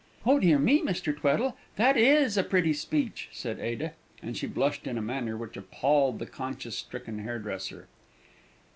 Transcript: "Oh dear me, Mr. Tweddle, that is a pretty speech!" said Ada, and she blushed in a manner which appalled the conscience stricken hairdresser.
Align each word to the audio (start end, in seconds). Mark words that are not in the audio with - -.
"Oh 0.25 0.39
dear 0.39 0.57
me, 0.57 0.81
Mr. 0.81 1.15
Tweddle, 1.15 1.55
that 1.75 1.95
is 1.95 2.35
a 2.35 2.43
pretty 2.43 2.73
speech!" 2.73 3.29
said 3.31 3.59
Ada, 3.59 3.93
and 4.23 4.35
she 4.35 4.47
blushed 4.47 4.87
in 4.87 4.97
a 4.97 4.99
manner 5.03 5.37
which 5.37 5.55
appalled 5.55 6.17
the 6.17 6.25
conscience 6.25 6.75
stricken 6.75 7.19
hairdresser. 7.19 7.87